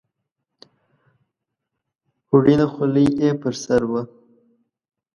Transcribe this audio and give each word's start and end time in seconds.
وړینه 2.31 2.65
خولۍ 2.73 3.07
یې 3.21 3.29
پر 3.41 3.53
سر 3.63 3.81
وه. 3.91 4.01